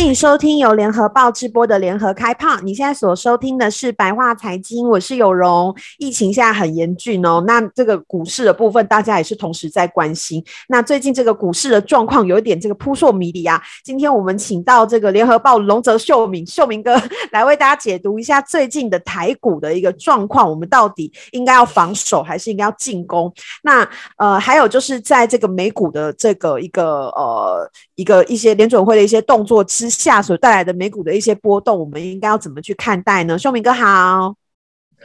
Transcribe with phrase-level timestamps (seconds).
[0.00, 2.58] 欢迎收听由联合报直播的联合开炮。
[2.62, 5.76] 你现在所收听的是白话财经，我是有容。
[5.98, 10.42] 疫情现在很严峻哦，那这个股市的部分，大家也是同时在关心。
[10.68, 13.62] 那最近这个股市的状况有一点这个扑朔迷离啊。
[13.84, 16.98] 今天我们请到这个联合报龙泽秀明秀明哥
[17.30, 23.30] 来为大家解读一下最近的台股的一个状况，我们到底应该要防守还是应该要进攻？
[23.62, 23.86] 那
[24.16, 33.38] 呃，还有就是在这个美股的这个一个呃一个一些联准会的一些动作之下所带来的美股的一些波动，我们应该要怎么去看待呢？
[33.38, 34.34] 秀明哥好，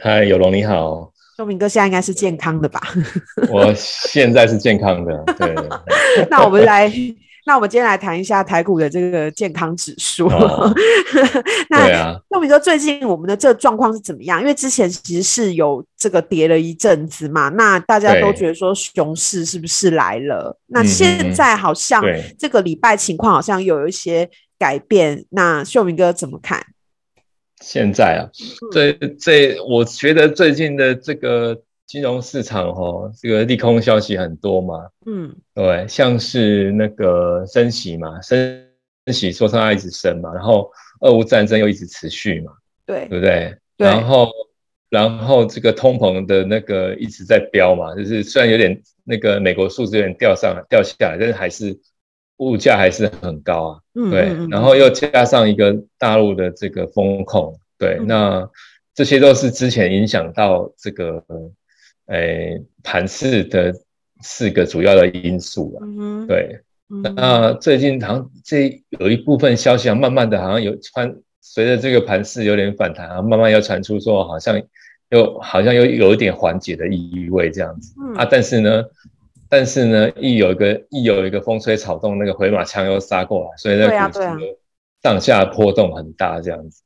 [0.00, 2.80] 嗨，有龙你好，秀明哥现在应该是健康的吧？
[3.50, 5.54] 我现在是健康的，对。
[6.30, 6.90] 那我们来，
[7.44, 10.26] 那我们今天来谈一下台股的这个健康指数。
[10.28, 10.74] 哦、
[11.68, 14.40] 那秀明哥最近我们的这个状况是怎么样？
[14.40, 20.58] 因为之前其实是有这个跌了一阵子嘛，那大家都觉得说熊市是不是来了？
[20.66, 22.02] 那现在好像
[22.38, 24.28] 这个礼拜情况好像有一些。
[24.58, 26.66] 改变，那秀明哥怎么看？
[27.60, 28.28] 现在啊，
[28.70, 38.62] 这这，我觉得最近的这个金融市场哈，这个利空消息很多嘛，嗯，对，像是那个升息嘛，升
[39.10, 42.52] 息说它一直升嘛，然后俄乌战争又一直持续嘛，
[42.84, 43.56] 对，对不对？
[43.78, 44.30] 对，然后
[44.90, 51.78] 然后这个通膨的那个一直在飙嘛，就是虽然有点那个美国数字有点掉上来掉下来，但是还是。
[52.38, 58.50] 物价还是很高啊，对，然后又加上一个大陆的这个风控，对，嗯、那
[58.94, 61.24] 这些都是之前影响到这个，
[62.08, 63.74] 诶，盘势的
[64.20, 66.60] 四个主要的因素了，嗯，对，
[66.90, 74.62] 嗯、那最近好像这有一部分消息啊，慢慢的好像有传，随着这个盘势有点反弹啊，慢慢要传出说好像
[75.08, 78.84] 又好像又有一点缓解的意味这样子，嗯、啊，但是呢。
[79.48, 84.58] 但是呢，一有一个一有一个风吹草动，那个回马枪又杀过来，所以那股市
[85.02, 86.82] 上下波动很大，这样子。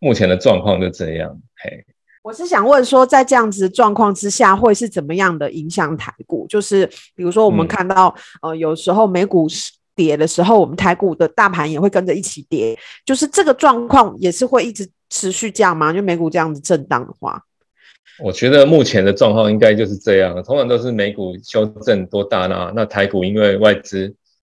[0.00, 1.40] 目前的状况就这样。
[1.56, 1.84] 嘿，
[2.22, 6.46] 我是想问说，在这样子状况之下，会是怎么样的影响台股？
[6.48, 9.46] 就是比如说，我们看到、嗯、呃，有时候美股
[9.94, 15.92] 跌的时候，我们台股的大盘也会跟着一起跌，就是这个状况也是会一直持续这样吗？
[15.92, 17.42] 就美股这样子震荡的话？
[18.18, 22.70] 我觉得目前的状况应该就是这样，通常都是美股修正多大呢？
[22.76, 24.14] 那台股因为外资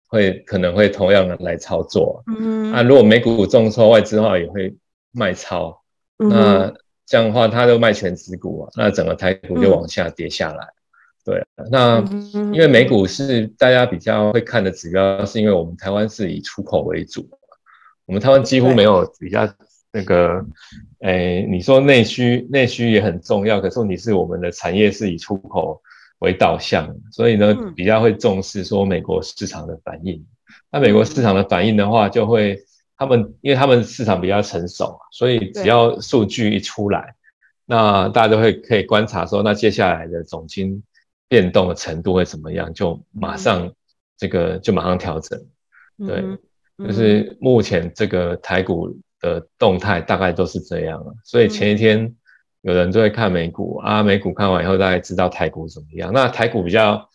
[0.09, 4.75] 会可能会同样的来操作，嗯，啊，如果美股重挫，外资的话也会
[5.13, 5.83] 卖超，
[6.19, 6.75] 嗯、那
[7.07, 10.65] 这样的话，它都卖全值股啊，那整个台股就往下跌下来。
[10.65, 10.75] 嗯、
[11.27, 11.99] 对，那
[12.55, 17.29] 因为美股是大家比较会看的指标，是因为我们台湾是以出口为主，
[18.07, 19.47] 我们台湾几乎没有比较。
[19.93, 20.43] 那个，
[21.01, 25.83] 诶，你说内需，内需也很重要，可是问题是我们的产业是以出口
[26.21, 30.25] 为导向，所以呢，比较会重视说美国市场的反应。
[30.71, 32.59] 那美国市场的反应的话，就会
[32.97, 37.15] 他们，因为他们市场比较成熟，所以只要数据一出来，
[37.67, 40.83] 那大家都会可以观察说，那接下来的总金
[41.29, 43.71] 变动的程度会怎么样，就马上
[44.17, 45.39] 这个就马上调整。
[45.99, 46.25] 对，
[46.79, 48.97] 就是目前这个台股。
[49.23, 52.15] 的动态大概都是这样了，所以前一天
[52.61, 56.13] 有人就会看美股、嗯、啊，美股看完以后大概知道台股怎么样。
[56.13, 57.09] 那台股比较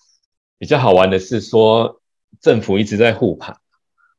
[0.57, 2.01] 比较好玩的是说，
[2.41, 3.57] 政府一直在护盘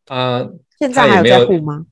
[0.06, 0.46] 啊，
[0.78, 1.86] 现在还有在护吗？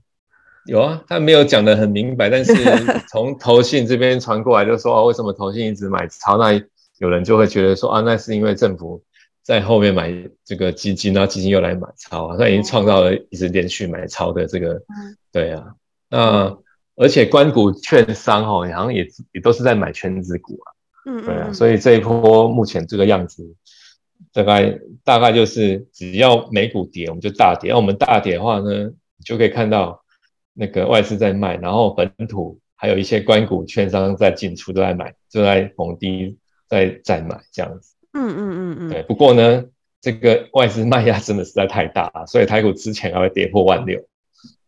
[0.66, 2.52] 有啊，他没有讲得很明白，但是
[3.08, 6.36] 从投信这边传过来就说，哦，为什么投信一直买超？
[6.36, 6.52] 那
[6.98, 9.02] 有人就会觉得说啊，那是因为政府
[9.42, 10.12] 在后面买
[10.44, 15.64] 这个基金，然后基金又来买超啊，他已经创造了一直连续买超的这个，嗯、对啊。
[16.08, 16.56] 那
[16.96, 20.66] 而且关股券商哦，好像也也都是在买圈子股啊，
[21.04, 23.44] 嗯，对啊，所以这一波目前这个样子，
[24.32, 27.70] 大概大概就是只要美股跌，我们就大跌。
[27.70, 30.02] 那我们大跌的话呢，你就可以看到
[30.54, 36.38] 那个外资在卖，然后本土还有一些关股券商在进出，都在买，就在逢低
[36.68, 37.94] 在在买这样子。
[38.14, 38.88] 嗯嗯嗯嗯。
[38.88, 39.64] 对，不过呢，
[40.00, 44.02] 这个外资卖压真的实在太大了，所以台股之前还会跌破万六。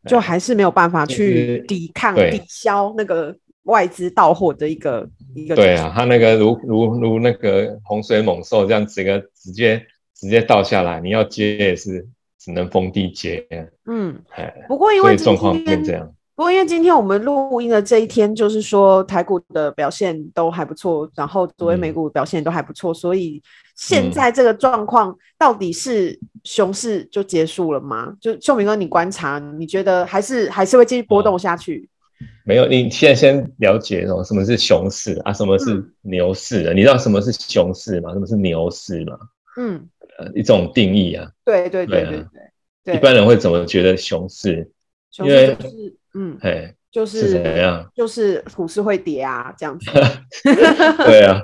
[0.06, 3.34] 就还是没有办法去抵抗、抵消那个
[3.64, 5.56] 外资到货的一个一个。
[5.56, 9.84] 对啊，它那个如如如那个洪水猛兽这样整，个直接
[10.14, 12.06] 直接倒下来，你要接也是
[12.38, 13.46] 只能封地接。
[13.86, 14.20] 嗯，
[14.66, 16.14] 不过因为状况变这样。
[16.38, 23.42] 不过因为今天我们录音的这一天，就是说台股的表现都还不错，然后昨天美股表现都还不错，所以。
[23.74, 28.12] 现在这个状况到底是熊市就结束了吗？
[28.20, 31.88] 就秀明哥，你观察，你觉得还是还是会继续波动下去？
[32.44, 35.32] 没有，你现在先了解哦，什么是熊市啊？
[35.32, 36.72] 什么是牛市啊？
[36.72, 38.12] 嗯、你知道什么是熊市吗？
[38.12, 39.16] 什么是牛市吗？
[39.56, 39.88] 嗯，
[40.18, 41.30] 呃，一种定义啊。
[41.44, 42.26] 对对对对对，
[42.84, 42.96] 对、啊。
[42.96, 44.68] 一般人会怎么觉得熊市？
[45.12, 47.88] 熊市就是嗯，哎，就是是怎样？
[47.94, 49.90] 就是股市会跌啊，这样子。
[51.06, 51.40] 对啊。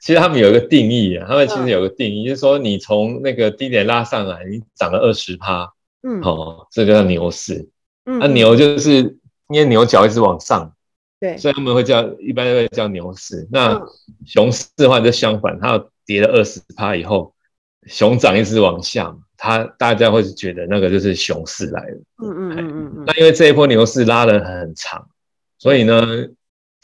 [0.00, 5.72] 其实他们有一个定义啊，他们其实有个定义，嗯、就是说你从那个低点拉上来，你涨了二十趴，
[6.02, 7.70] 嗯，哦，这个叫牛市。
[8.04, 9.16] 嗯，那、啊、牛就是
[9.48, 10.70] 因为牛角一直往上，
[11.18, 13.48] 对，所以他们会叫一般会叫牛市。
[13.50, 13.80] 那
[14.26, 17.34] 熊市的话就相反，它跌了二十趴以后，
[17.86, 21.96] 熊掌一直往下，它大家会觉得那个就是熊市来了。
[22.22, 23.04] 嗯嗯嗯嗯嗯。
[23.06, 25.06] 那因为这一波牛市拉得很长，
[25.58, 26.26] 所以呢。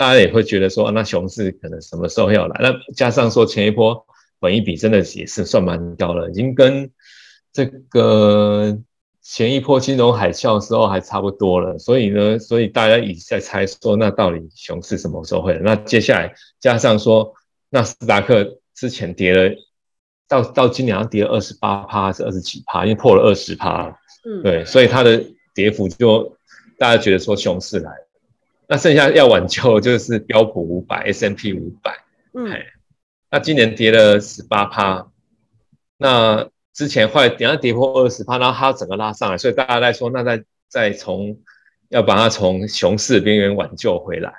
[0.01, 2.59] 大家也会觉得说，那熊市可能什么时候要来？
[2.63, 4.07] 那加上说前一波
[4.39, 6.91] 本一比真的也是算蛮高了，已经跟
[7.53, 8.79] 这个
[9.21, 11.77] 前一波金融海啸的时候还差不多了。
[11.79, 15.61] 所以呢， 所以大家一直在猜说，那到底熊市什么时候会来？
[15.63, 17.35] 那接下来加上说，
[17.69, 19.55] 纳斯达克之前跌了，
[20.31, 23.99] 到到今年要跌了二十八趴还是二十几趴，因为破了二十趴。
[24.25, 25.23] 嗯，对，所以它的
[25.55, 26.37] 跌幅就
[26.79, 28.09] 大家觉得说熊市来了。
[28.69, 31.93] 那剩下要挽救就是标普五百、S M P 五百，
[32.33, 32.49] 嗯，
[33.29, 35.09] 那今年跌了十八趴，
[35.97, 41.37] 那之前坏，等下跌破二十趴，然后它整个拉上来，所以大家在说，那再再从
[41.89, 44.33] 要把它从熊市边缘挽救回来，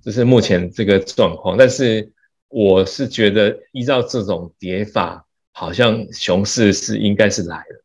[0.00, 1.56] 这是目前这个状况。
[1.58, 2.12] 但是
[2.48, 7.84] 我是觉得，依照这种跌法，好像熊市是应该是来了，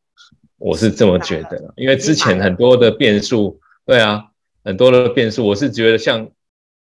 [0.58, 4.26] 我是这么觉得，因为之前很多的变数，对啊。
[4.64, 6.30] 很多的变数，我是觉得像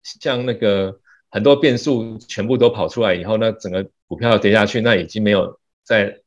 [0.01, 0.99] 像那个
[1.29, 6.17] 很多变数全部都跑出来以后，那整个股票跌下去，那已经没有再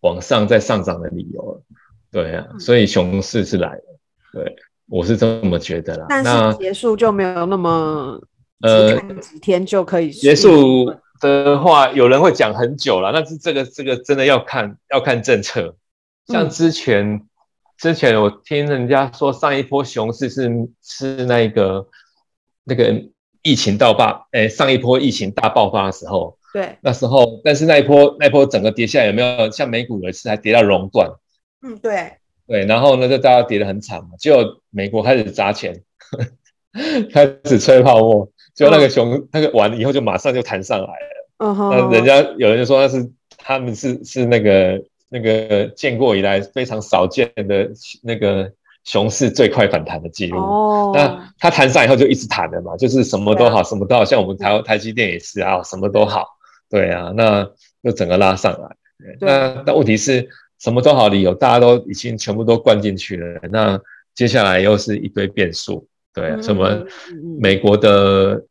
[0.00, 1.62] 往上再上涨的理由了。
[2.10, 3.82] 对啊，所以熊市是来了。
[4.32, 4.56] 对，
[4.88, 6.06] 我是这么觉得啦。
[6.08, 8.18] 但是结束就没有那么
[8.62, 10.90] 呃几天就可以结束
[11.22, 13.12] 的话，有人会讲很久了。
[13.12, 15.76] 那是这个这个真的要看要看政策，
[16.26, 17.14] 像之前。
[17.14, 17.28] 嗯
[17.78, 20.48] 之前我听人家说，上一波熊市是
[20.84, 21.84] 是那个
[22.62, 22.94] 那个
[23.42, 31.10] 疫情到爆，哎，上一波疫情大爆发的时候，对，那时候，但是那一波那一波整个跌下来，有没有像美股有一次还跌到熔断？
[31.62, 32.12] 嗯，对，
[32.46, 35.82] 对，然后呢，就大家跌得很惨嘛，就美国开始砸钱，
[37.12, 41.28] 开始吹泡沫，就那个熊、嗯、那个完了以后就马上就弹上来了。
[41.38, 44.82] 嗯哼，那人家有人就说那是他们是是那个。
[45.14, 47.70] 那个建国以来非常少见的
[48.02, 48.50] 那个
[48.84, 50.38] 熊市最快反弹的记录。
[50.38, 56.26] 哦，那它弹上以后就一直弹的嘛，就是什么都好，什么都好，像我们台台积电也是啊，什么都好。
[56.70, 57.46] 对啊，那
[57.84, 58.76] 就整个拉上来。
[59.20, 60.26] 那那问题是
[60.58, 63.38] 什么都好理由，大家都已经全部都灌进去了。
[63.50, 63.78] 那
[64.14, 65.86] 接下来又是一堆变数。
[66.14, 66.84] 对啊，什么
[67.40, 68.42] 美国的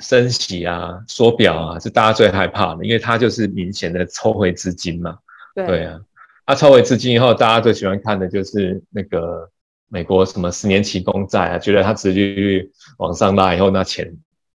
[0.00, 5.18] 升息啊、缩表啊，是大家最害怕的，因为它就是明显的抽回资金嘛。
[5.54, 6.00] 对，对啊，
[6.46, 9.48] 它抽回资金以后，大家最喜欢看的就是那个
[9.88, 14.10] 美国什么十年期公债啊，觉得它殖利率往上拉以后，那钱，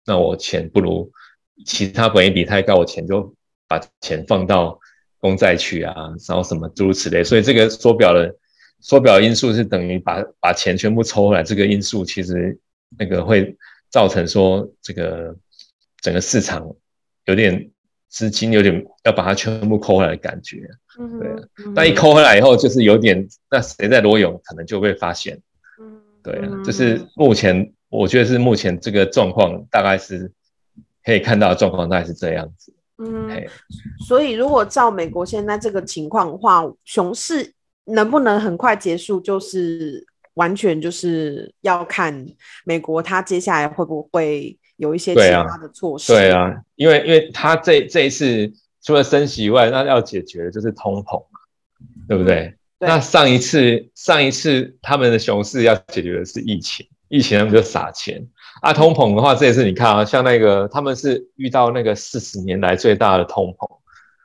[0.06, 1.12] 那我钱不如
[1.66, 3.36] 其他本益比太高，我钱就
[3.68, 4.80] 把钱放到
[5.19, 5.94] 公债去啊，
[6.28, 7.24] 然后什么诸如此类。
[7.24, 8.34] 所以这个缩表的
[8.86, 12.56] 缩表因素是等于把把钱全部抽回来，这个因素其实
[13.00, 13.58] 那个会
[13.89, 15.36] 造成说这个
[16.01, 16.63] 整个市场
[17.25, 17.72] 有点。
[18.08, 20.62] 资金有点要把它全部抠回来的感觉，
[20.98, 21.30] 嗯，对。
[21.75, 25.38] 但一抠回来以后，就是有点，那谁在裸泳，可能就被发现，
[25.82, 26.39] 嗯，对。
[26.63, 30.32] 就是目前，我觉得是目前这个状况，大概是
[31.04, 32.74] 可以看到的状况，大概是这样子。
[33.00, 33.30] 嗯，
[34.08, 37.51] 所以如果照美国现在这个情况的话，熊市
[37.86, 42.25] 能不能很快结束，就是完全就是要看
[42.63, 44.58] 美国它接下来会不会。
[44.77, 48.51] 有一些其他的措施，对啊，因为因为他这这一次
[48.82, 51.39] 除了升息以外，那要解决的就是通膨嘛，
[52.10, 52.54] 对不对？
[52.77, 58.22] 对，那上一次上一次他们的熊市要解决的是疫情，疫情他们就撒钱
[58.62, 58.74] 啊。
[58.74, 63.77] 通膨的话，这一次你看啊，像那个他们是遇到那个四十年来最大的通膨，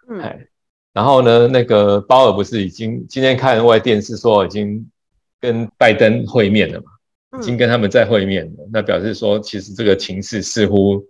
[0.08, 0.46] 嗯，哎，
[0.92, 4.90] 然后呢，那个鲍尔不是已经今天看外电视说已经
[5.40, 7.38] 跟拜登会面了嘛？
[7.38, 11.00] 已经跟他们在会面了，嗯、那表示说，其实这个情势似乎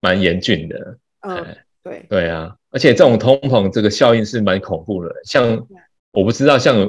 [0.00, 0.98] 蛮严峻的。
[1.20, 5.14] 嗯，对，对啊，而且这种通膨这个效应是蛮恐怖的。
[5.24, 5.64] 像
[6.10, 6.82] 我不知道，像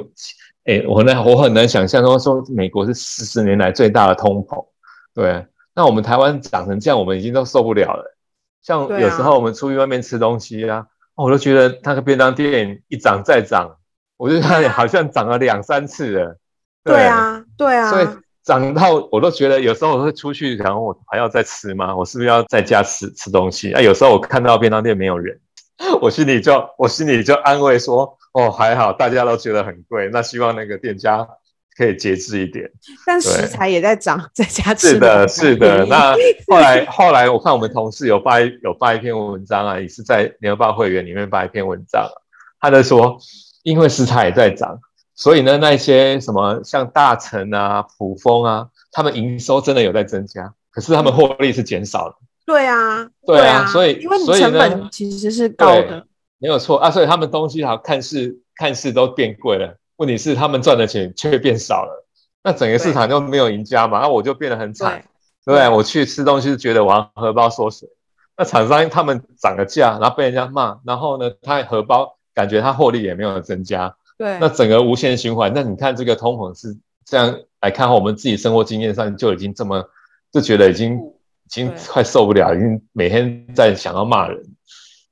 [0.64, 4.66] 哎、欸，我很难，我很难想象说说美国是四十年来最大的通膨。
[5.14, 8.16] 对、啊，那我们台湾长成这样，我们已经都受不了了。
[8.60, 13.76] 像有时候我们出去外面吃东西啊，我都觉得那个便当店一涨再涨，
[14.16, 16.38] 我觉得它好像涨了两三次了。
[16.82, 18.06] 对啊，对啊，所以。
[18.44, 21.96] 涨到我都觉得有时候我会出去，然后我还要再吃吗？
[21.96, 23.72] 我是不是要在家吃吃东西？
[23.72, 25.40] 啊，有时候我看到便当店没有人，
[26.02, 31.26] 我心里就我心里就安慰说，哦，还好，大家都觉得很贵，那希望那个店家
[31.76, 32.70] 可以节制一点。
[33.06, 35.84] 但食材也在涨，在家吃是的，是的。
[35.86, 36.14] 那
[36.46, 42.12] 后来后来我看我们同事有发有发一篇文章啊，也是在联合报会员里面发一篇文章，啊
[42.60, 43.18] 他在说，
[43.62, 44.78] 因为食材也在涨。
[45.16, 52.16] 所以呢，那些什么像大成啊、普丰啊，他们营收真的有在增加，可是他们获利是减少了。
[52.44, 56.04] 对啊，对啊，所以因为你成本其实是高的，
[56.38, 56.90] 没有错啊。
[56.90, 62.06] 所以他们东西好看似看似都变贵了，问题是他们赚的钱却变少了，
[62.42, 65.04] 那整个市场就没有赢家嘛，那我就变得很惨，
[65.44, 65.68] 对不对？
[65.68, 67.88] 我去吃东西就觉得我要荷包缩水，
[68.36, 73.96] 那厂商他们涨了价，然后被人家骂，然后呢，他荷包感觉他获利也没有增加。
[74.16, 75.52] 对，那整个无限循环。
[75.54, 79.84] 那你看这个通膨是这样来看我们自己生活经验上就已经这么
[80.32, 84.40] 就觉得已经已经快受不了，已经每天在想要骂人。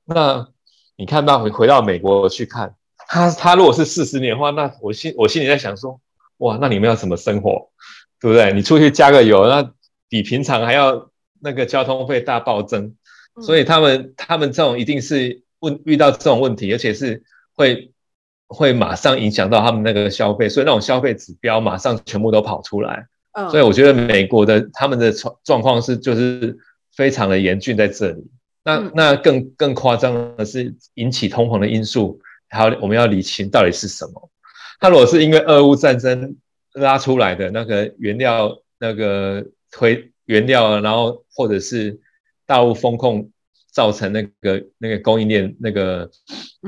[0.04, 0.48] 那
[0.96, 2.74] 你看到回回到美国去看，
[3.12, 6.00] 他他如果是四十年的话，那我心我心里在想说，
[6.38, 7.68] 哇，那你们要怎么生活，
[8.18, 8.52] 对不对？
[8.54, 9.70] 你出去加个油，那
[10.08, 12.94] 比平常还要那个交通费大暴增。
[13.42, 17.22] 所以他们他们这种一定是问遇到这种问题，而且是
[17.54, 17.90] 会。
[18.54, 23.06] 会马上影响到他们那个消费，所以那种消费指标马上全部都跑出来。
[23.32, 26.54] 嗯，所以我觉得美国的他们的状状况是就是
[26.94, 28.30] 非常的严峻在这里。
[28.62, 32.20] 那、嗯、那更更夸张的是引起通膨的因素，
[32.52, 34.30] 还有我们要理清到底是什么。
[34.78, 36.36] 它如果是因为俄乌战争
[36.74, 41.98] 拉出来的那个原料那个推原料，然后或者是
[42.46, 43.30] 大陆风控
[43.72, 46.10] 造成那个那个供应链那个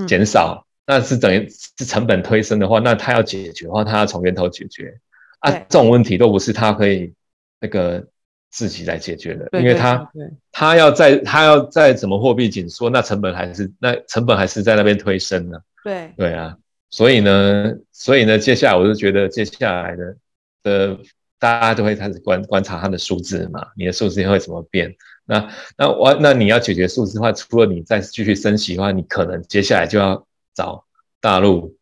[0.08, 0.60] 减少。
[0.60, 4.94] 嗯那是等于是成本推升的话，那他要解决的话，他要从源头解决
[5.38, 5.50] 啊。
[5.50, 7.10] 这种问题都不是他可以
[7.58, 8.06] 那个
[8.50, 10.06] 自己来解决的，因为他
[10.52, 15.58] 他要在他要再怎么货币紧缩，那成本还是那成本还是在那边推升呢。
[15.84, 16.56] 对对啊，
[16.90, 20.16] 所以呢，所以呢，接下来我就觉得接下来的
[20.64, 20.98] 的
[21.38, 24.92] 大家都会开始观观察它的数字嘛，你的数字会怎么变？
[25.24, 25.48] 那
[25.78, 30.26] 那我那你要解决数字的话，除了你再继续升息的话，你可能接下来就要。
[30.56, 30.84] 找
[31.20, 31.76] 大陆，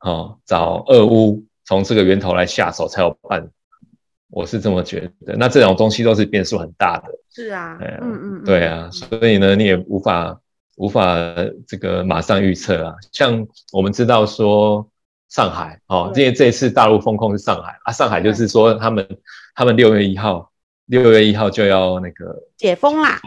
[0.00, 3.48] 哦，找俄乌，从这个源头来下手才有办，
[4.28, 5.36] 我是这么觉得。
[5.36, 7.08] 那这种东西都是变数很大的。
[7.30, 10.40] 是啊，嗯嗯，对啊，所以呢，你也无法
[10.76, 11.16] 无法
[11.66, 12.94] 这个马上预测啊。
[13.12, 14.88] 像我们知道说
[15.28, 19.06] 上海，哦，因为这一次大陆封控是上海啊，上海就是说他们
[19.54, 20.50] 他们六月一号
[20.86, 23.20] 六月一号就要那个解封啦。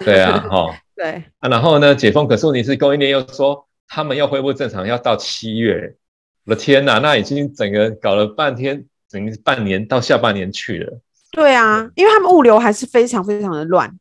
[0.00, 3.66] 对啊，哦， 对啊，然后呢，解封，可是问题是供应链又说。
[3.92, 5.96] 他们要恢复正常，要到七月。
[6.44, 11.00] 我的天哪，那已经整个搞了半天，整个半年到下半年去了。
[11.32, 13.92] 对啊，因为他们物流还是非常非常的乱。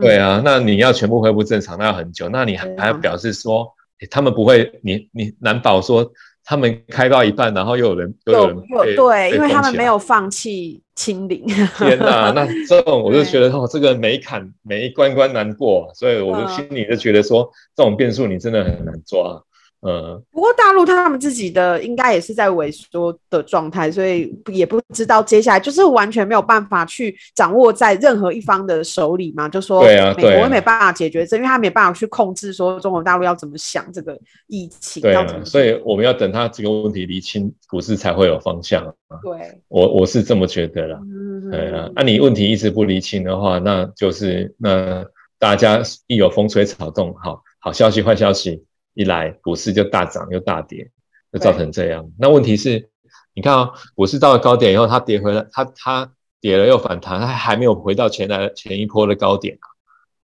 [0.00, 2.28] 对啊，那你要全部恢复正常，那要很久。
[2.28, 3.68] 那你还要表示说，
[4.10, 6.10] 他们不会，你你难保说
[6.44, 11.44] 他们开到一半，然后又有人又有人被对，因为他们没有放弃清零。
[11.76, 19.42] 天哪， 那这种我就觉得哦，这个每一坎每一关关难过，所以我就心里就觉得说，这种变数你真的很难抓。
[19.82, 29.48] 嗯，不过大陆他们自己的应该也是在萎缩的状态，所以也不知道接下来就是完全没有办法去掌握在任何一方的手里嘛。
[29.48, 34.18] 就说对啊美国也没办法解决这，因为他没办法去控制说中国大陆要怎么想这个
[34.48, 35.00] 疫情。
[35.00, 38.84] 对啊，所以我们要等他这个问题厘清，股市才会有方向。
[39.22, 41.00] 对，我我是这么觉得啦。
[41.02, 45.02] 嗯，对啊，那你问题一直不厘清的话，那就是那
[45.38, 48.62] 大家一有风吹草动，好好消息坏消息。
[48.94, 50.90] 一来股市就大涨又大跌，
[51.32, 52.10] 就造成这样。
[52.18, 52.90] 那问题是，
[53.34, 59.58] 你看啊、哦，股市到了高点以后，它跌回来，它它跌了又反弹，它还没有回到前来前一波的高点、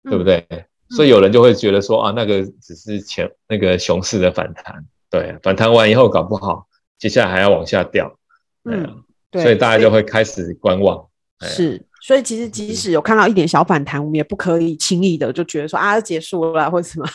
[0.04, 0.46] 嗯、对不对？
[0.90, 6.68] 所以有人就会觉得说啊，那个只是前那个熊市的反弹，对，反弹完以后搞不好
[7.00, 8.20] 接下来还要往下掉，
[8.66, 11.08] 嗯，对，所以大家就会开始观望，
[11.42, 11.86] 是。
[12.02, 17.06] 所以其实即使有看到一点小反弹，我们也不可以轻易的就觉得说啊结束了或者什么，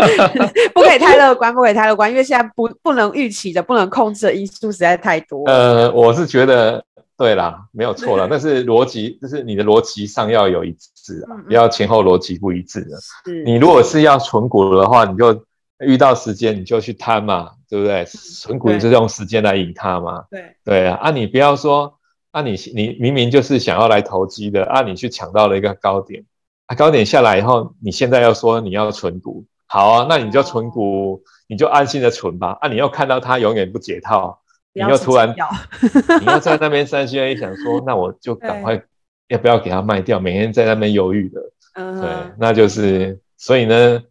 [0.72, 5.44] 不可以太乐观，不可以太乐观，因为现在不不能预期的、不能控制的因素实在太多。
[5.44, 6.82] 呃，我是觉得
[7.18, 12.96] 对啦，没有错啦，但是逻辑就是你的逻辑上要有一致啊，不要前后逻辑不一致的。
[13.44, 15.44] 你如果是要存股的话，你就
[15.80, 18.06] 遇到时间你就去摊嘛，对不对？
[18.06, 20.24] 存股就是用时间来引它嘛。
[20.30, 21.92] 对对啊，啊你不要说。
[22.34, 26.24] 那、啊、你你明明就是想要来投机的啊，你去抢到了一个高点，
[26.66, 32.58] 啊高点下来以后，你现在要说你要存股，好啊，那你就存股，你就安心的存吧。
[32.60, 34.40] 啊，你要看到它永远不解套，
[34.72, 38.82] 你又突然，你又在那边三心二意想说，那我就赶快
[39.28, 40.18] 要不要给它卖掉？
[40.18, 41.40] 每天在那边犹豫的，
[41.74, 44.02] 嗯，对，那就是所以呢，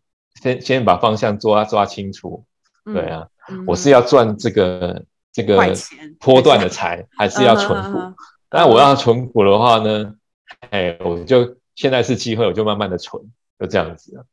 [0.42, 2.46] 先先把方向抓抓清楚，
[2.86, 3.28] 对啊，
[3.68, 5.04] 我是要赚这个
[5.34, 5.58] 这个
[6.22, 8.00] 波段的财， 还是要存股？
[8.52, 10.14] 那我要存股的话呢，
[10.70, 13.22] 哎，我就现在是机会，我就慢慢的存，
[13.60, 14.24] 就这样子。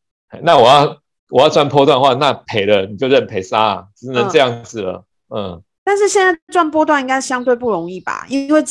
[0.43, 0.99] 那我要
[1.31, 5.05] 我要赚波段的话，那赔了你就认赔杀，只能这样子了，
[5.35, 5.63] 嗯。
[5.83, 8.25] 但是现在赚波段应该相对不容易吧？
[8.29, 8.63] 因为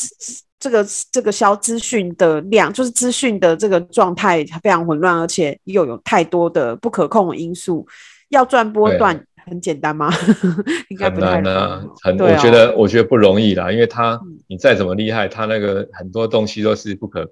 [0.60, 7.86] 这个这个消资讯的量，就是资讯的这个状态非常混乱，而且又有太多的不可控的因素。
[8.30, 10.10] 要赚波段很简单吗？
[10.90, 11.84] 应该不太难啊。
[12.02, 17.28] 很，我觉得我觉得不容易啦，因为他你再怎么厉害，他那个很多东西都是不可，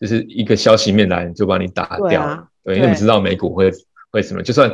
[0.00, 2.08] 就是一个消息面来就把你打掉。
[2.08, 3.70] 对啊，对，因为你知道美股会
[4.10, 4.42] 会什么？
[4.42, 4.70] 就算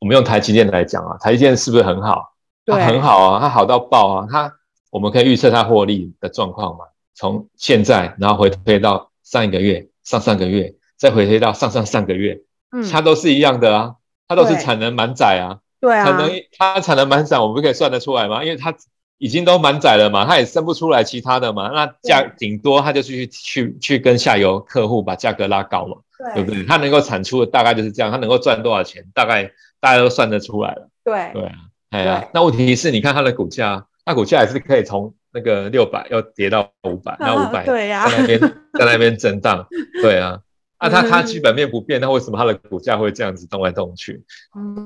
[0.00, 2.34] 我们用台积电来讲啊，台积电是不是很好？
[2.66, 4.26] 它很好啊，它好到爆啊！
[4.30, 4.52] 它
[4.90, 6.84] 我们可以预测它获利的状况嘛？
[7.14, 13.94] 从现在，然后回推到上一个月、上上个月，再回推到上上上个月，嗯，它都是一样的啊，
[14.28, 18.44] 它都是产能满载啊，对啊，产能它产能满载，我们不可以算得出来吗？
[18.44, 18.72] 因为它
[19.18, 26.64] 已经都满载了嘛，它也生不出来其他的嘛，那价顶多它就去去去跟下游客户把价格拉高嘛，对，对不对？
[26.64, 31.54] 它能够产出的大概就是这样，它能够赚多少钱，大概大家都算得出来了，对，对啊。
[31.90, 39.66] 哎呀，那问题是，你看它的股价，它股价还是可以从那个六百要跌到五百，然后五百在那边在那边震荡，
[40.00, 40.40] 对啊，
[40.80, 44.24] 那它它基本面不变，那为什么它的股价会这样子动来动去？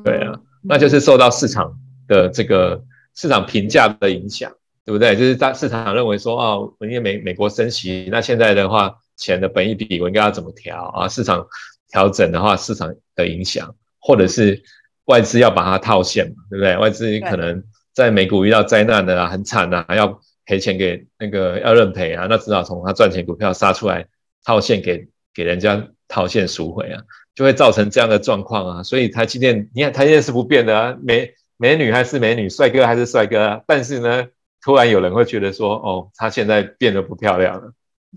[0.05, 0.33] 对啊，
[0.69, 2.83] 那就是受到市场的这个
[3.15, 4.53] 市场评价的影响，
[4.85, 5.17] 对不对？
[5.17, 11.09] 就是大市场认为说，哦，因为美美国升息，那现在的话，钱的本益比我应该要怎么调啊？
[11.09, 11.47] 市场
[11.91, 14.63] 调整的话，市场的影响，或者是。
[15.07, 16.77] 外资要把它套现嘛，对不对？
[16.79, 17.63] 外资可能
[17.95, 24.09] 在美股遇到灾难的啊，很惨啊，还要赔钱给那个要认赔啊，那只好从他赚钱股票杀出来
[24.43, 27.01] 套现给给人家套现赎回啊，
[27.37, 28.83] 就会造成这样的状况啊。
[28.83, 33.61] 所以台积电，你看台积电是不变的啊，美美女还是美女，帅哥还是帅哥啊。
[33.69, 34.27] 但是呢，
[34.61, 37.71] 突然有人会觉得说，哦，他现在变得不漂亮了，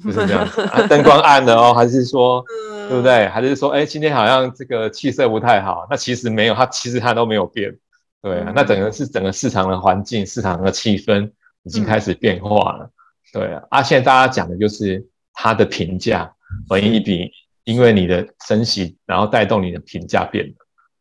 [0.03, 2.43] 就是这样子啊，灯光暗了哦，还是说？
[2.89, 3.27] 对不对？
[3.27, 5.86] 还是说，哎，今天好像这个气色不太好。
[5.91, 7.71] 那其实没有，它其实它都没有变。
[8.19, 12.86] 对啊，嗯、那整个是整个市场的环境、市场的气氛已经开始变化了。
[12.86, 12.91] 嗯、
[13.32, 16.34] 对啊，啊，现在大家讲的就是它的评价，
[16.67, 17.32] 本益比，
[17.69, 20.53] 因为你的升息，然后带动你的评价变了，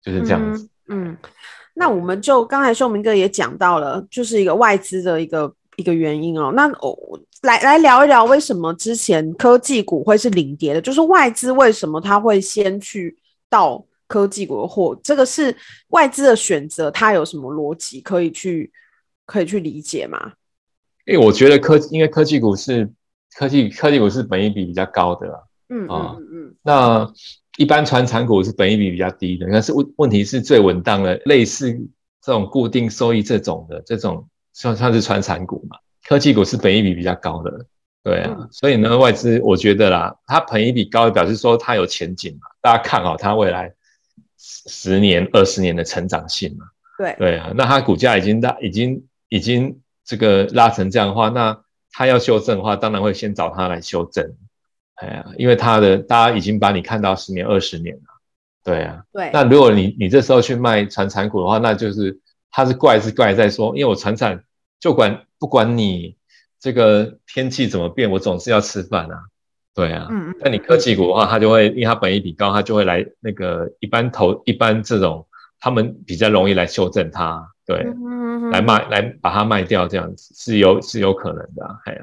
[0.02, 0.68] 就是这样子。
[0.88, 1.16] 嗯，嗯，
[1.74, 6.52] 那我们就刚才寿明哥也讲到了，就是一个外资的一个一个原因哦。
[6.54, 7.20] 那我。
[7.42, 10.80] 来来聊一聊，为什么之前科技股会是领跌的？
[10.80, 13.16] 就是外资为什么他会先去
[13.48, 14.98] 到科技股的货？
[15.04, 15.56] 这个是
[15.90, 18.72] 外资的选择，它有什么逻辑可以去
[19.24, 20.32] 可以去理解吗？
[21.06, 22.90] 因为我觉得科，因为科技股是
[23.36, 26.54] 科技科技股是本益比比较高的啦，嗯啊嗯嗯。
[26.62, 27.12] 那
[27.56, 31.72] 一般传产股是本益比比较低的，但是问问题是最稳当的，类似
[32.22, 35.76] 这种固定收益这种的这种算算是传产股嘛。
[36.06, 37.66] 科技股是本益比比较高的，
[38.02, 43.74] 对啊，嗯、所以呢，外资我觉得啦，它本益比高，表示说它有前景嘛，大家看好它未来
[44.38, 46.64] 十年、二十年的成长性嘛，
[46.96, 51.60] 对对啊，那它股价已经大，已经已经这个拉成这样的话，那
[51.92, 54.34] 它要修正的话，当然会先找它来修正，
[55.00, 58.02] 哎呀，因为他的大家已经把你看到十年、二十年了，
[58.64, 62.18] 对啊，对，那如果你你这时候去卖传产股的话，那就是
[62.50, 64.42] 他是怪是怪在说，因为我传产
[64.80, 65.24] 就管。
[65.40, 66.16] 不管你
[66.58, 69.22] 这个天气怎么变，我总是要吃饭啊，
[69.72, 70.08] 对啊。
[70.10, 70.34] 嗯。
[70.40, 75.28] 那你科技股的话，它就会因为它本益比高，它就会来那个一般投一般这种，
[75.60, 82.00] 他们比较容易来修正它，对，嗯、来卖来把它卖掉，这样子是有是有可能的，哎呀。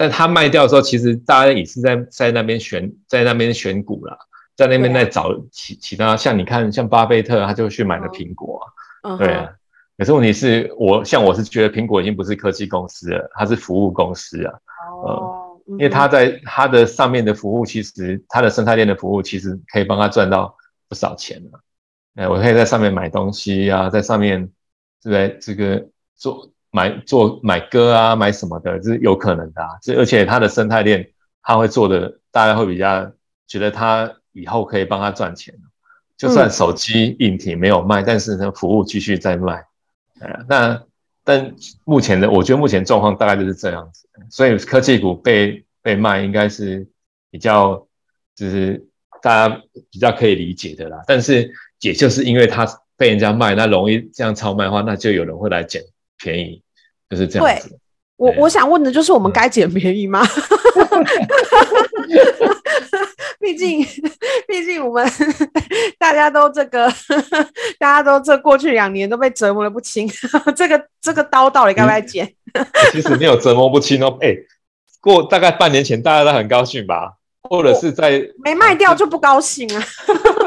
[0.00, 4.16] 但他卖掉的时候，其实大家也是在在那边选在那边选股啦，
[4.56, 8.62] 在那边在找其其他，像你看像巴菲特，他就去买了苹果
[9.02, 9.46] 啊，对啊。
[9.98, 14.54] 可是问题是我像我是觉得苹果已经不是科技公司了，它是服务公司啊。
[15.04, 15.46] 哦、呃。
[15.72, 20.56] 因为它在它的上面的服务，其实它的生态链的服务，其实可以帮他赚到
[20.88, 21.60] 不少钱了。
[22.14, 24.48] 哎，我可以在上面买东西啊，在上面
[25.02, 25.38] 对不对？
[25.40, 25.86] 这个
[26.16, 29.70] 做买做买歌啊，买什么的，这是有可能的啊。
[29.82, 31.10] 这而且它的生态链，
[31.42, 33.10] 它会做的，大家会比较
[33.46, 35.54] 觉得它以后可以帮他赚钱。
[36.16, 39.64] 就算手机硬体没有卖，嗯、但是呢，服务继续在卖。
[40.20, 40.82] 呃那
[41.24, 41.54] 但
[41.84, 46.86] 目前的，我觉得目前状况大概就是这样子，所以科技股被被卖应该是
[47.30, 47.86] 比较
[48.34, 48.86] 就是
[49.22, 51.02] 大家比较可以理解的啦。
[51.06, 55.82] 但是也就是因为它被人家卖，那容易这样超卖的话，那就有人会来捡
[56.20, 56.62] 便宜，
[57.08, 57.78] 就是这样子。
[58.16, 60.22] 我我想问的就是，我们该捡便宜吗？
[63.40, 63.82] 毕竟，
[64.46, 65.10] 毕竟我们
[65.98, 66.86] 大家都这个，
[67.78, 70.06] 大家都这过去两年都被折磨的不轻，
[70.54, 72.30] 这个这个刀到底该不该捡？
[72.92, 74.18] 其实没有折磨不轻哦。
[74.20, 74.46] 哎、欸，
[75.00, 77.14] 过大概半年前，大家都很高兴吧？
[77.48, 79.82] 或者是在没卖掉就不高兴啊？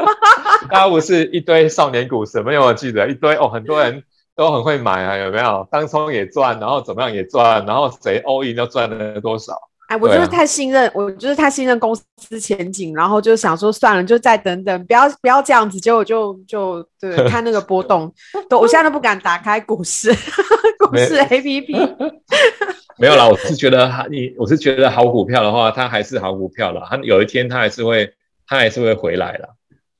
[0.70, 4.04] 大家不是一堆少年股神，没有我记得一堆哦，很多人。
[4.36, 5.66] 都很会买啊，有没有？
[5.70, 9.54] 当冲也赚，然后怎么样也赚，然后谁 all in 又赚了多少？
[9.86, 18.10] 哎，我就是太信任，啊、我就是太信任公司前景，然后就想说算了，就再等等，不要不要这样子，结果就就对， 看那个波动，
[18.48, 20.10] 都我现在都不敢打开股市
[20.80, 22.12] 股市 APP。
[22.96, 28.10] 没有啦，我是觉得你，我是觉得好股票的话，它还是好股票了，它有一天它还是会，
[28.46, 29.48] 它还是会回来了。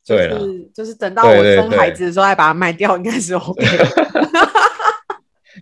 [0.06, 3.66] 对了，就是就是等到我生孩子的时候，再把它卖掉，应该是 OK。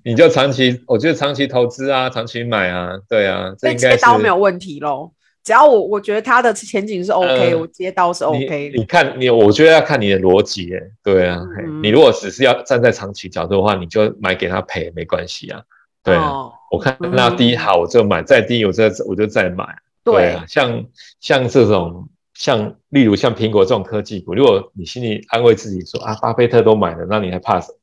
[0.05, 5.12] 你就长期，我觉得长期投资啊，长期买啊，对啊，这应该是接刀没有问题喽。
[5.44, 8.81] 只要我我觉得它的前景是 OK，、呃、我接刀是 OK 你。
[8.81, 15.61] 你看你，我觉得要看你的逻辑，哎，对啊、嗯，你如果只是要站在长期角度的话，你就买给他赔没关系啊。
[16.05, 19.66] 对啊，哦、我看那低好我就买，再低我再我就再买。
[20.05, 20.85] 对啊，像
[21.20, 22.09] 像这种。
[22.35, 27.78] 像例如像苹果这种科技股，如果你心里安慰自己说啊，巴菲特都买了，那你还怕什么？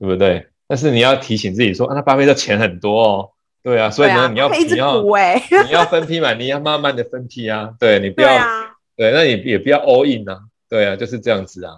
[0.00, 0.44] 对不对？
[0.72, 3.28] 但是你要提醒自己说啊，那巴菲特钱很多哦，
[3.62, 5.02] 对啊，所以呢，啊、你要你要
[5.68, 11.74] 你要分批买，你要慢慢的分批啊，对你不要对、啊、对，那你也不要 all in 啊，对啊，就是这样子啊，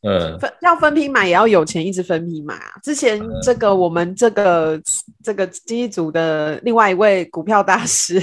[0.00, 2.72] 嗯，分要分批买，也要有钱一直分批买啊。
[2.82, 4.82] 之前这个我们这个、嗯、
[5.22, 8.18] 这个机组的另外一位股票大师。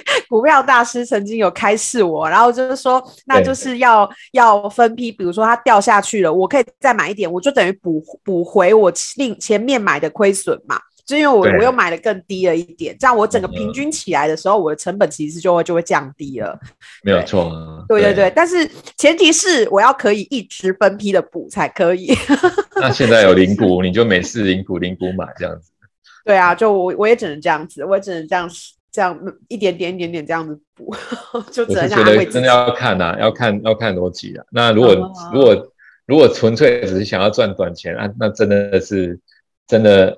[0.28, 16.58] 股票大师曾经有开示我，然后就是说，那就是要要分批，比如说它掉下去了，我可以再买一点，我就等于补补回我另前面买的亏损嘛，就因为我我又买的更低了一点，这样我整个平均起来的时候，我的成本其实就会就会降低了。
[17.02, 22.14] 没有错啊，对对对，但是前提是我要可以一直分批的补才可以。
[22.76, 25.70] 那现在有零股，你就每次零股零股买这样子。
[26.24, 28.56] 对啊，就我我也只能这样子，我也只能这样子。
[28.92, 30.94] 这样一点点一点点这样子补，
[31.50, 31.88] 就觉得
[32.26, 34.44] 真的要看呐、啊，要看要看逻辑啊。
[34.50, 35.72] 那如果、哦、如果
[36.04, 39.18] 如果纯粹只是想要赚短钱啊，那真的是
[39.66, 40.14] 真的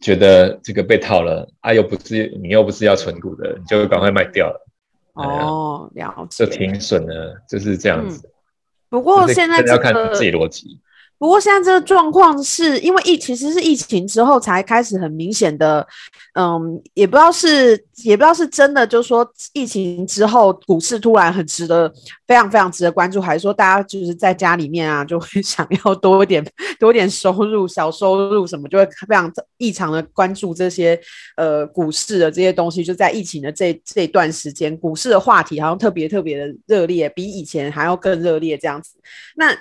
[0.00, 4.66] 觉得这个被套了啊，又不是你又不是要存股的，你就赶快卖掉了。
[5.14, 6.46] 哦，了解。
[6.46, 8.28] 就停损了，就是这样子。
[8.28, 8.30] 嗯、
[8.88, 10.78] 不过现在、这个、要看自己逻辑。
[11.22, 15.86] 不过现在这个状况是因为疫，其实是疫情之后才开始很明显的。
[16.34, 21.92] 嗯，也不知道是，也不知道是真的，就是说疫情之后股市突然很值得，
[22.26, 26.44] 非常非常值得关注，还是说大家就是在家里面啊，就会 想要多一点
[26.80, 30.98] 多一点收入，小收入什么，就会非常异常的关注这些
[31.36, 32.82] 呃股市的这些东西。
[32.82, 38.94] 就在疫情的这这一段时间，股市的话题好像特别特别的热烈，比以前还要更热烈这样子。
[39.36, 39.54] 那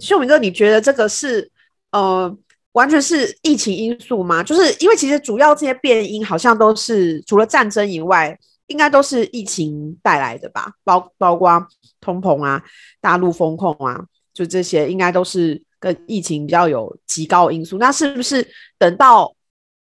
[0.00, 1.50] 秀明哥，你觉得这个是
[1.90, 2.36] 呃？
[2.72, 4.42] 完全是疫情因素吗？
[4.42, 8.34] 就是因为其实主要这些变因好像都是除了战争以外，
[8.68, 10.72] 应该都是疫情带来的吧？
[10.82, 11.66] 包包括
[12.00, 12.62] 通膨啊、
[12.98, 17.76] 大陆风控啊，就这些应该都是跟疫情比较有极高因素。
[17.76, 18.42] 那是不是
[18.78, 19.30] 等到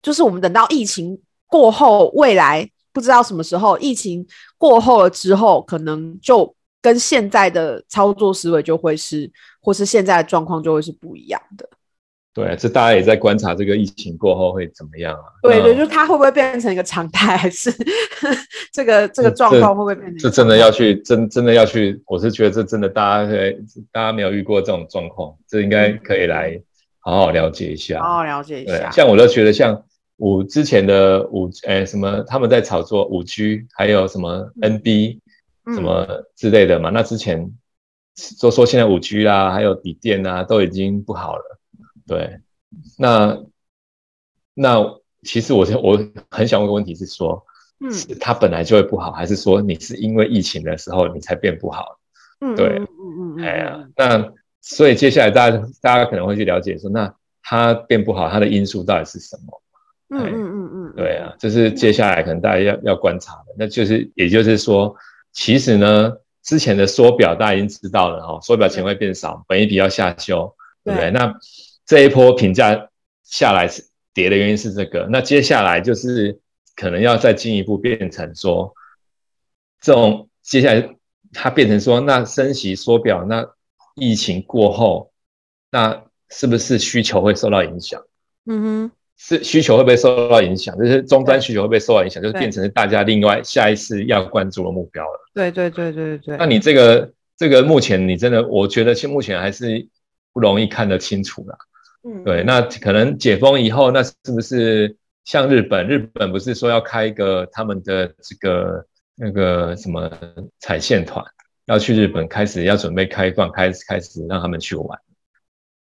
[0.02, 11.68] 就是我们等到疫情过后，未来不知道什么时候疫情过后了之后，可能就跟现在的操作思维就会是，或是现在的状况就会是不一样的？
[12.36, 15.24] 对，这大家也在观察这个疫情过后会怎么样啊？
[15.44, 17.72] 对对，就它会不会变成一个常态，还是
[18.74, 20.18] 这个这个状况会不会变成？
[20.18, 23.32] 这真的要去真真的要去，我是觉得这真的大家
[23.92, 26.60] 大家没有遇过这种状况，这应该可以来
[27.00, 28.90] 好好了解一下，好好了解一下。
[28.90, 29.84] 像我都觉得像
[30.18, 35.22] 五之前的五哎什么他们在炒作五 G，还有什么 NB、嗯、
[35.66, 36.90] 什么之类的嘛。
[36.90, 37.52] 那之前
[38.42, 41.60] 都说现在五 G 啦，还有笔电啊，都已经不好了。
[42.06, 42.40] 对，
[42.98, 43.40] 那
[44.54, 44.84] 那
[45.24, 46.00] 其实我我
[46.30, 47.46] 很想问个问题是说，
[47.80, 52.00] 嗯，是它本来就会不好，还是说你是因为疫情的时候你才变不好？
[52.42, 59.62] 嗯，对，嗯嗯嗯，哎呀，那所以接下来大家大家可能会去了解说，那它变不好，它的因素到底是什么？
[60.10, 64.96] 嗯嗯嗯嗯，对啊，这是接下来可能大家要要观察的，那就是也就是说，
[65.34, 71.12] 其实呢，之前的缩表大家已经知道了哈，缩表钱会变少，本益比要下修，对不对？
[71.12, 71.34] 那
[71.86, 72.90] 这一波评价
[73.24, 76.40] 下来是跌的原因是这个，那接下来就是
[76.76, 78.74] 可能要再进一步变成说，
[79.82, 80.96] 这种接下来
[81.34, 83.46] 它变成说，那升息缩表，那
[83.96, 85.12] 疫情过后，
[85.72, 88.02] 那是不是需求会受到影响？
[88.46, 90.78] 嗯哼，是需求会不会受到影响？
[90.78, 92.22] 就是终端需求会不会受到影响？
[92.22, 95.20] 就是变成大家另外下一次要关注的目标了。
[95.34, 96.38] 对对对对对。
[96.38, 99.88] 那你这个这个目前你真的，我觉得现目前还是
[100.34, 101.58] 不容易看得清楚啦。
[102.04, 102.44] 嗯，对。
[102.44, 105.88] 那可能解封以后，那是不是像日本？
[105.88, 110.12] 日本不是说要开一个他们的这个那个什么
[110.60, 111.24] 彩线团，
[111.66, 115.00] 要去日本开始要准备开放，开始开始让他们去玩。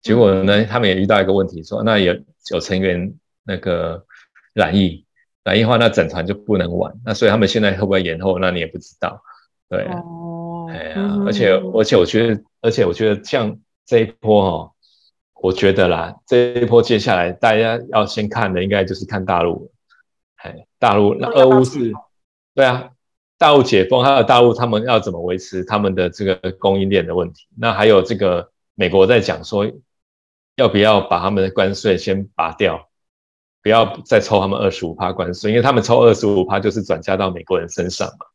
[0.00, 2.14] 结果呢，他们也遇到一个问题，说那有
[2.52, 3.12] 有成员
[3.44, 4.04] 那个
[4.52, 5.04] 染疫，
[5.44, 6.92] 染疫的话，那整团就不能玩。
[7.04, 8.38] 那所以他们现在会不会延后？
[8.38, 9.22] 那你也不知道。
[9.68, 14.72] 对，哦，哎呀，而且而且我觉得，而且我觉得像这一波哈，
[15.34, 19.72] 我觉得啦，这一波接下来大家要先看的，应该就是看大陆。
[20.36, 21.92] 哎，大陆那俄乌是，
[22.54, 22.90] 对啊，
[23.38, 27.46] 大陆解封，还有大陆他们要怎么维持他们的这个供应链的问题？
[27.58, 29.70] 那还有这个美国在讲说。
[30.56, 32.90] 要不要把他们的关税先拔掉？
[33.62, 38.26] 不要再抽他们二十五趴关税，因为他们抽二十五趴就是转嫁到美国人身上嘛。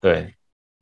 [0.00, 0.34] 对，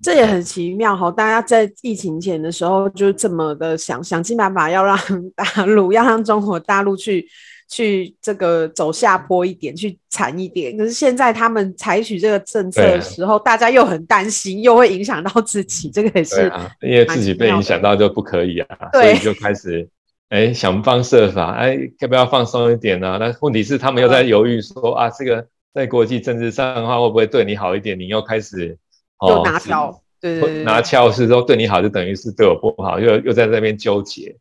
[0.03, 1.11] 这也很奇妙哈。
[1.11, 4.99] 大家在疫情前的时候就这么的想想尽办法要让
[5.37, 7.29] 大陆，要让中国大陆去
[7.69, 10.75] 去这个走下坡一点，去惨一点。
[10.77, 15.91] 可是现在他们采取这个政策的时候，大家又很担心，又会影响到自己。
[15.91, 16.51] 这个也是
[16.81, 19.87] 因为自己被影响到就不可以啊，所以就开始。
[20.33, 23.19] 哎，想方设法，哎，要不要放松一点呢？
[23.21, 28.01] 那问题是他们又在犹豫说，啊，这个在国际政治上的话，会不会对你好一点？
[28.01, 28.79] 你又开始
[29.19, 34.35] 哦拿翘，对对对，拿翘是说对你好，就等于是对我不好，又又在这边纠结，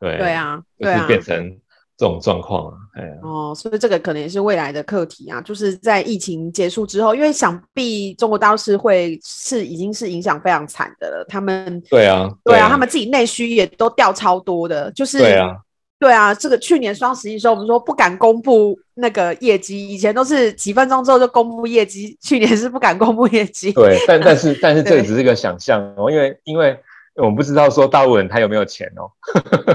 [0.00, 1.58] 对对啊，就是变成。
[1.98, 15.56] 这种状况啊，哎呀，哦，所以这个可能也是未来的课题啊，就是在疫情结束之后，因为想必中国大陆是会是已经是影响非常惨的了，他们对啊，对啊，他们自己内需也都掉超多的，就是对啊，
[15.98, 26.78] 对啊，这个去年双十一的时候，我们说不敢公布那个业绩，以前都是几分钟之后就公布业绩，去年是不敢公布业绩，对，但但是但是这个只是一个想象哦，因为因为。
[27.18, 29.10] 我们不知道说大陆人他有没有钱哦。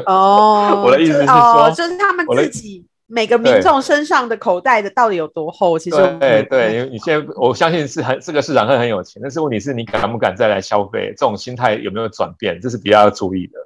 [0.05, 5.77] 哦， 我的意思是说，哦，就是他们自己每个民众身上的口袋的到底有多厚？
[5.77, 11.13] 其实对对，因为你现在我相信是很这个市场会很有钱，但是问题是你敢不敢再来消费？
[11.17, 12.59] 这种心态有没有转变？
[12.61, 13.59] 这是比较要注意的。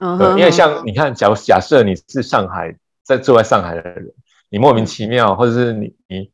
[0.00, 4.12] 嗯，对，因为像你看，假假设你是上海在住在上海的人，
[4.48, 6.30] 你莫名其妙，或者是你你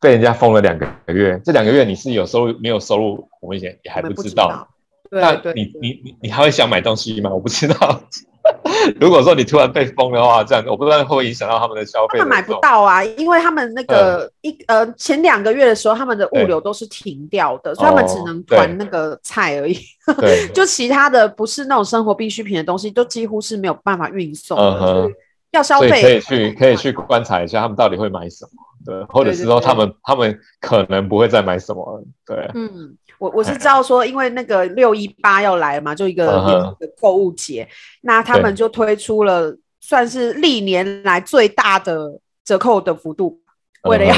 [0.00, 3.28] 被人家封了两个月，这两个月你是有收入没有收入？
[3.40, 4.68] 我们也也还不知道。
[5.10, 7.30] 那你你你你还会想买东西吗？
[7.30, 8.00] 我不知道。
[8.98, 12.18] 如果说你突然被封的话，这样我不知道会不会影响到他们的消费。
[12.18, 19.78] 他们买不到啊，因为他们那个一呃前两个月的时候，他们的物流都是停掉的，所以他们只能团那个菜而已。
[20.18, 25.10] 对， 就其他的不是那种生活必需品的东西，都几乎是没有办法运送的。
[25.50, 28.50] 要消费可以去可以去观察一下，他们到底会买什么？
[28.86, 32.02] 对，或者是说他们他们可能不会再买什么？
[32.24, 32.96] 对，嗯。
[33.18, 37.98] 我我是知道说，因为那个六一八要来嘛，就一个购物节，uh.
[38.02, 43.40] 那他们就推出了算是历年来最大的折扣的幅度
[43.82, 43.90] ，uh.
[43.90, 44.14] 为了要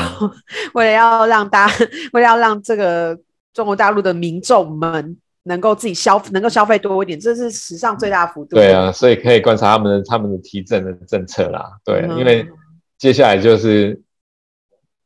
[0.74, 1.74] 为了要让大家，
[2.12, 3.18] 为了要让这个
[3.54, 8.56] 中国大陆的民众们能够自己消能够消费多一点，这是史上最大幅度。
[8.56, 11.72] 对啊，所以可以观察他们的他们的提振的政策啦。
[11.84, 12.18] 对，uh.
[12.18, 12.46] 因为
[12.98, 13.98] 接下来就是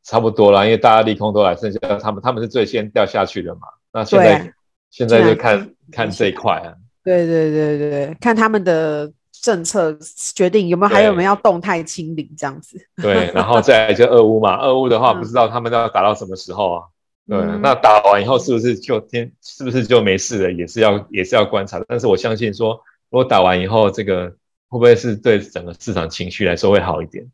[0.03, 3.61] 差不多啦，因为大家利空都来，剩下他们他们是最先掉下去的嘛。
[3.95, 4.47] 那现在、啊、
[4.91, 9.97] 现在就看看这一块啊，对对对对，看他们的政策
[10.35, 12.77] 决定有没有还有没有要动态清零这样子。
[13.01, 16.83] 对，然后再来就俄乌嘛，俄乌的话不知道他们要打到什么时候啊？
[17.29, 20.53] 对，嗯、那打完以后是不是就天是不是就没事了？
[20.53, 21.85] 也是要也是要观察的。
[21.89, 22.73] 但是我相信说，
[23.11, 24.29] 如果打完以后，这个
[24.69, 27.25] 会不会是对整个市场情绪来说会好一点？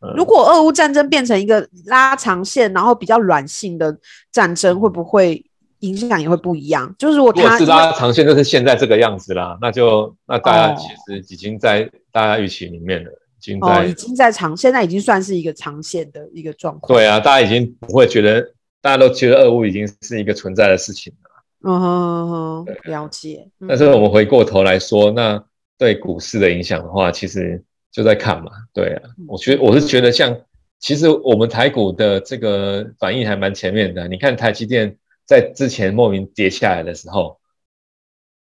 [0.00, 3.96] 嗯、如果俄乌战争变成一个拉长线，然后比较软性的
[4.32, 5.44] 战争，会不会？
[5.82, 16.96] 影响也会不一样，就是如果他是拉长线，就是现在这个样子啦，那就那大家其实已经在大家预期里面了，已经在、哦、已经在长，现在已经算是一个长线的一个状况。
[16.96, 18.40] 对啊，大家已经不会觉得，
[18.80, 21.30] 大家都觉得俄乌已经是一个存在的事情了。
[21.64, 23.48] 嗯了解。
[23.68, 25.42] 但是我们回过头来说，那
[25.76, 28.52] 对股市的影响的话，其实就在看嘛。
[28.72, 30.36] 对啊，我觉得我是觉得像，
[30.78, 34.06] 其实我们台股的这个反应还蛮前面的。
[34.06, 34.96] 你看台积电。
[35.32, 37.40] 在之前莫名跌下来的时候，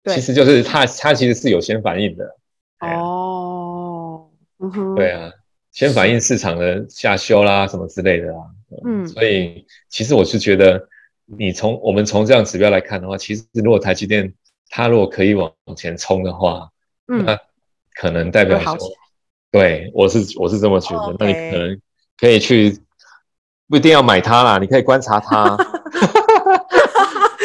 [0.06, 2.36] 其实就是它，它其实是有先反应的。
[2.80, 4.28] 哦，
[4.96, 5.30] 对啊，
[5.70, 8.42] 先反应市场的下修啦，什么之类的啊。
[8.84, 10.88] 嗯，所以其实我是觉得，
[11.24, 14.34] 你从我们从这样指标来看的话，其实如果台积电
[14.68, 16.68] 它如果可以往前冲的话，
[17.06, 17.38] 嗯，那
[17.94, 18.76] 可能代表说，
[19.52, 21.80] 对我是我是这么觉得，哦 okay、那你可能
[22.18, 22.76] 可以去，
[23.68, 25.56] 不一定要买它啦，你可以观察它。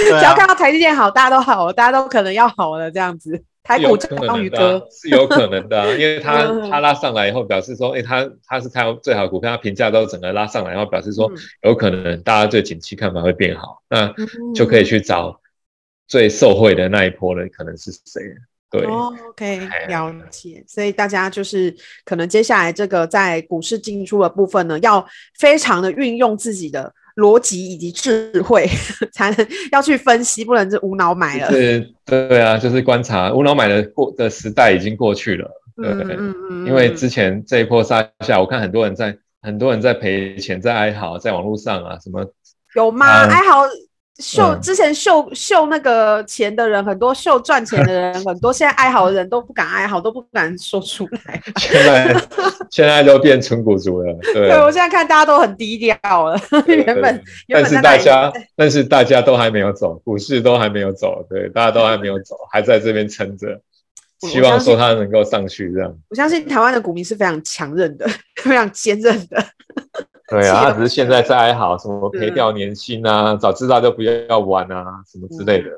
[0.09, 3.43] 只要看到台积电好，大家都好了，大家都可能要好了这样子。
[3.63, 11.29] 台股相当于哥是有可能的， 因为他他拉上来以后，表示说，哎，他他是他最好股票，他评价都整个拉上来，然后表示说，
[11.63, 14.13] 有可能大家对景气看法会变好，那
[14.55, 15.41] 就可以去找
[16.07, 18.21] 最受惠的那一波的可能是谁。
[18.69, 20.63] 对，OK，了解。
[20.65, 25.05] 所以大家就是可能接下来这个在股市进出的部分呢，要
[25.37, 26.93] 非常的运用自己的。
[27.17, 28.65] 逻辑以及智慧
[29.11, 31.49] 才能要去分析，不能是无脑买了。
[31.49, 35.49] 对对啊，就是观察无脑买的过的时代已经过去了。
[35.75, 42.25] 对，嗯嗯嗯，因为之前这一波杀下，我看很多人在很多人在赔钱，在哀嚎，在网络上啊什么
[42.75, 43.05] 有吗？
[43.05, 43.63] 啊、哀嚎。
[44.19, 51.41] 秀之前秀秀那个钱的人很多，秀赚钱的人很多，现在哀嚎的人都不敢哀嚎，都不敢说出来。
[51.57, 52.15] 现在
[52.71, 54.49] 现在都变成股族了， 对。
[54.49, 55.97] 对，我现在看大家都很低调
[56.29, 63.61] 了，原本但是大家但是大家都还没有走，股市都还没有走，对，大家都还没有走，还在这边撑着，
[64.21, 65.95] 希望说他能够上去这样。
[66.09, 68.07] 我相信台湾的股民是非常强韧的，
[68.41, 69.45] 非常坚韧的。
[70.29, 75.69] 对啊，他只是现在在哀嚎，什么赔掉年薪啊，早知道就不要玩啊，什么之类的。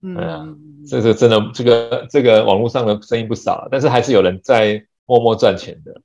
[0.00, 6.00] 嗯，这个真的，这个这个网络上的声音不少，但是还是有人在默默赚钱的。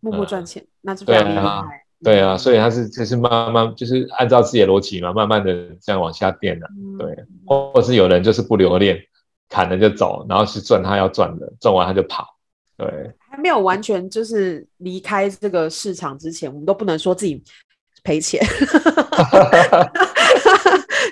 [0.00, 1.84] 默默赚钱，那就非常厉害。
[2.04, 6.68] 对啊，所以他是就是慢慢就是按照自己的逻辑嘛，慢慢的这样往下垫的。
[6.96, 8.96] 对，或者是有人就是不留恋，
[9.48, 12.24] 砍了就走，然后去赚他要赚的，赚完他就跑。
[12.76, 17.42] 对，还没有完全就是离开这个市场之前，我们都不能说自己
[18.02, 18.44] 赔钱。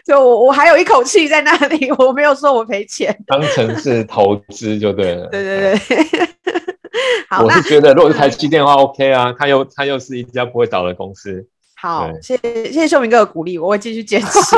[0.04, 5.26] 就我我还有一口气在那里，我没有说我赔钱，当成是投资就对了。
[5.28, 5.98] 对对对。
[7.28, 11.46] 好，我是觉得如果是台积电的话，OK 啊，它又它又是一家不会倒的公司。
[11.74, 14.56] 好，谢谢谢谢秀明哥的鼓励，我会继续坚持。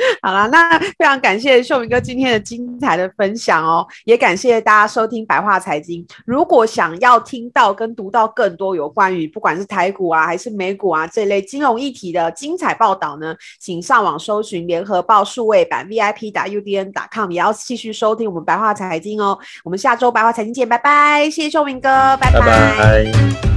[0.22, 6.06] 好了，那非常感谢秀明哥今天的精彩的分享哦，也感谢大家收听白话财经。
[6.24, 19.38] 如果想要听到跟读到更多有关于不管是台股啊还是美股啊这类金融议题的精彩报道呢，请上网搜寻联合报数位版 VIP 打 UDN 打 com，也要继续收听我们白话财经哦。
[19.64, 21.24] 我们下周白话财经见，拜拜！
[21.30, 22.40] 谢谢秀明哥，拜拜。
[22.40, 23.49] 拜拜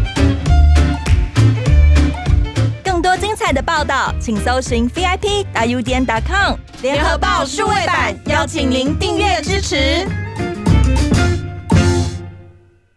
[3.18, 10.08] 精彩的报道，请搜寻 VIP 大 U 点 com 联合报数位版，邀请您订阅支持。